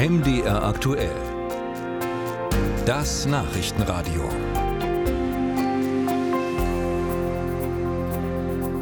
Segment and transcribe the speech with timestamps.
[0.00, 1.14] MDR aktuell.
[2.86, 4.26] Das Nachrichtenradio.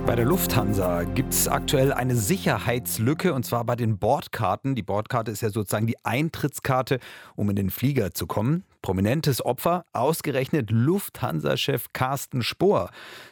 [0.07, 4.77] Bei der Lufthansa gibt es aktuell eine Sicherheitslücke und zwar bei den Bordkarten.
[4.77, 7.00] Die Bordkarte ist ja sozusagen die Eintrittskarte,
[7.35, 8.62] um in den Flieger zu kommen.
[8.89, 12.89] Prominentes Opfer, ausgerechnet Lufthansa-Chef Carsten Spohr.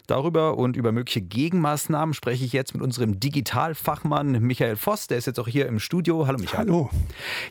[0.07, 5.07] Darüber und über mögliche Gegenmaßnahmen spreche ich jetzt mit unserem Digitalfachmann Michael Voss.
[5.07, 6.27] Der ist jetzt auch hier im Studio.
[6.27, 6.67] Hallo Michael.
[6.67, 6.91] Hallo.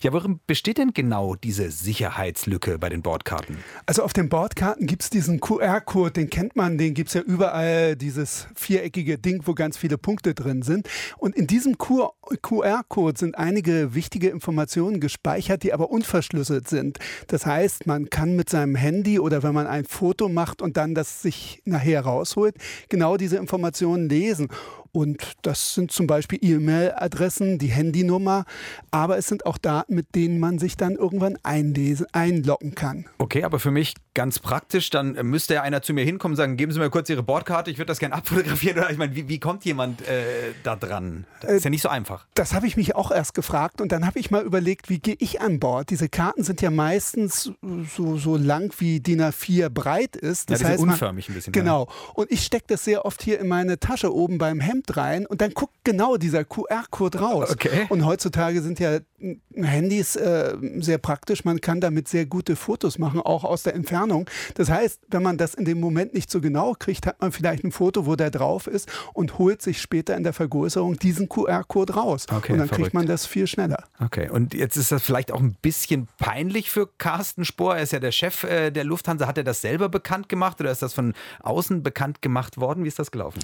[0.03, 3.57] Ja, worin besteht denn genau diese Sicherheitslücke bei den Bordkarten?
[3.87, 7.21] Also auf den Bordkarten gibt es diesen QR-Code, den kennt man, den gibt es ja
[7.21, 10.87] überall, dieses viereckige Ding, wo ganz viele Punkte drin sind.
[11.17, 16.99] Und in diesem QR-Code sind einige wichtige Informationen gespeichert, die aber unverschlüsselt sind.
[17.27, 20.95] Das heißt, man kann mit seinem Handy oder wenn man ein Foto macht und dann
[20.95, 22.55] das sich nachher rausholt, holt,
[22.89, 24.49] genau diese Informationen lesen.
[24.95, 28.45] Und das sind zum Beispiel E-Mail-Adressen, die Handynummer,
[28.91, 33.05] aber es sind auch Daten, mit denen man sich dann irgendwann einlesen, einloggen kann.
[33.17, 36.55] Okay, aber für mich ganz praktisch, dann müsste ja einer zu mir hinkommen und sagen,
[36.55, 38.77] geben Sie mir kurz Ihre Bordkarte, ich würde das gerne abfotografieren.
[38.79, 41.25] Oder ich meine, wie, wie kommt jemand äh, da dran?
[41.41, 42.25] Das ist ja nicht so einfach.
[42.33, 45.17] Das habe ich mich auch erst gefragt und dann habe ich mal überlegt, wie gehe
[45.19, 45.89] ich an Bord?
[45.89, 47.51] Diese Karten sind ja meistens
[47.93, 50.49] so, so lang wie DIN A4 breit ist.
[50.49, 51.51] Das ja, heißt, unförmig man, ein bisschen.
[51.51, 51.89] Genau.
[52.13, 55.41] Und ich stecke das sehr oft hier in meine Tasche oben beim Hemd rein und
[55.41, 57.51] dann guckt genau dieser QR-Code raus.
[57.51, 57.85] Okay.
[57.89, 58.99] Und heutzutage sind ja
[59.53, 61.45] Handys äh, sehr praktisch.
[61.45, 64.29] Man kann damit sehr gute Fotos machen, auch aus der Entfernung.
[64.55, 67.63] Das heißt, wenn man das in dem Moment nicht so genau kriegt, hat man vielleicht
[67.63, 71.93] ein Foto, wo der drauf ist und holt sich später in der Vergrößerung diesen QR-Code
[71.93, 72.25] raus.
[72.29, 72.83] Okay, und dann verrückt.
[72.83, 73.85] kriegt man das viel schneller.
[73.99, 77.77] Okay, und jetzt ist das vielleicht auch ein bisschen peinlich für Carsten Spohr.
[77.77, 79.27] Er ist ja der Chef äh, der Lufthansa.
[79.27, 82.83] Hat er das selber bekannt gemacht oder ist das von außen bekannt gemacht worden?
[82.83, 83.39] Wie ist das gelaufen?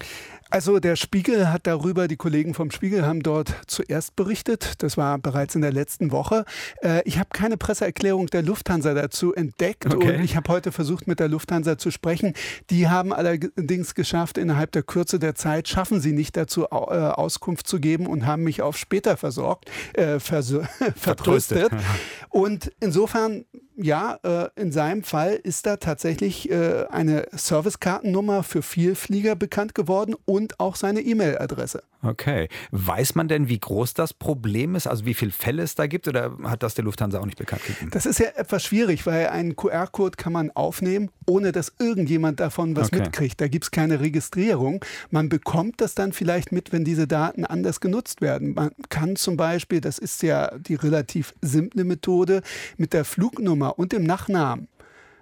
[0.50, 4.74] Also der Spiegel hat darüber, die Kollegen vom Spiegel haben dort zuerst berichtet.
[4.84, 6.46] Das war bereits in der letzten Woche.
[6.82, 10.18] Äh, ich habe keine Presseerklärung der Lufthansa dazu entdeckt Okay.
[10.18, 12.34] und ich habe heute versucht, mit der Lufthansa zu sprechen.
[12.70, 17.68] Die haben allerdings geschafft, innerhalb der Kürze der Zeit schaffen sie nicht dazu, äh, Auskunft
[17.68, 20.54] zu geben und haben mich auf später versorgt, äh, vers
[20.96, 21.72] vertröstet.
[22.30, 23.46] Und insofern
[23.84, 30.16] ja, äh, in seinem Fall ist da tatsächlich äh, eine Servicekartennummer für Vielflieger bekannt geworden
[30.26, 31.84] und auch seine E-Mail-Adresse.
[32.04, 32.50] Okay.
[32.72, 34.88] Weiß man denn, wie groß das Problem ist?
[34.88, 36.08] Also wie viele Fälle es da gibt?
[36.08, 37.92] Oder hat das der Lufthansa auch nicht bekannt gegeben?
[37.92, 42.76] Das ist ja etwas schwierig, weil einen QR-Code kann man aufnehmen, ohne dass irgendjemand davon
[42.76, 43.02] was Okay.
[43.02, 43.40] mitkriegt.
[43.40, 44.84] Da gibt es keine Registrierung.
[45.12, 48.56] Man bekommt das dann vielleicht mit, wenn diese Daten anders genutzt werden.
[48.56, 52.42] Man kann zum Beispiel, das ist ja die relativ simple Methode,
[52.78, 54.68] mit der Flugnummer und dem Nachnamen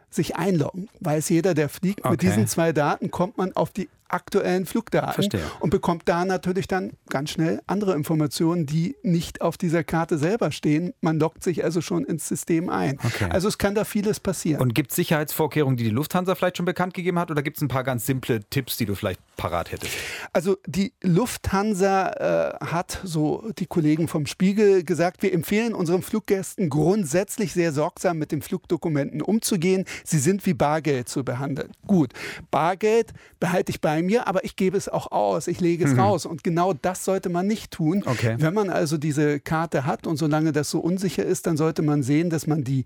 [0.10, 0.90] sich einloggen.
[1.00, 2.04] Weiß jeder, der fliegt.
[2.04, 2.18] Mit Okay.
[2.28, 5.44] diesen zwei Daten kommt man auf die aktuellen Flugdaten Verstehe.
[5.60, 10.52] und bekommt da natürlich dann ganz schnell andere Informationen, die nicht auf dieser Karte selber
[10.52, 10.94] stehen.
[11.02, 13.00] Man loggt sich also schon ins System ein.
[13.04, 13.30] Okay.
[13.30, 14.62] Also es kann da vieles passieren.
[14.62, 17.32] Und gibt es Sicherheitsvorkehrungen, die die Lufthansa vielleicht schon bekannt gegeben hat?
[17.32, 19.94] Oder gibt es ein paar ganz simple Tipps, die du vielleicht parat hättest?
[20.34, 26.70] Also die Lufthansa äh, hat, so die Kollegen vom Spiegel gesagt, wir empfehlen unseren Fluggästen
[26.70, 29.86] grundsätzlich sehr sorgsam mit den Flugdokumenten umzugehen.
[30.04, 31.72] Sie sind wie Bargeld zu behandeln.
[31.86, 32.12] Gut,
[32.52, 36.26] Bargeld behalte ich bei mir, aber ich gebe es auch aus, ich lege es raus.
[36.26, 38.04] Und genau das sollte man nicht tun.
[38.06, 38.36] Okay.
[38.40, 42.04] Wenn man also diese Karte hat und solange das so unsicher ist, dann sollte man
[42.04, 42.86] sehen, dass man die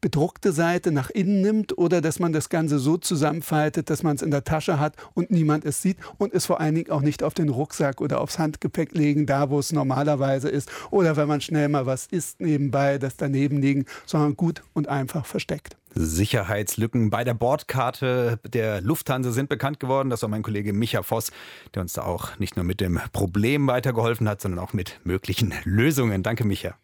[0.00, 4.22] bedruckte Seite nach innen nimmt oder dass man das Ganze so zusammenfaltet, dass man es
[4.22, 7.22] in der Tasche hat und niemand es sieht und es vor allen Dingen auch nicht
[7.22, 10.70] auf den Rucksack oder aufs Handgepäck legen, da wo es normalerweise ist.
[10.90, 15.26] Oder wenn man schnell mal was isst nebenbei, das daneben liegen, sondern gut und einfach
[15.26, 15.76] versteckt.
[15.94, 20.10] Sicherheitslücken bei der Bordkarte der Lufthansa sind bekannt geworden.
[20.10, 21.32] Das war mein Kollege Micha Voss,
[21.74, 25.52] der uns da auch nicht nur mit dem Problem weitergeholfen hat, sondern auch mit möglichen
[25.64, 26.22] Lösungen.
[26.22, 26.74] Danke, Micha.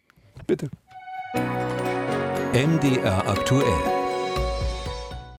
[0.45, 0.69] Bitte.
[2.53, 3.96] MDR aktuell.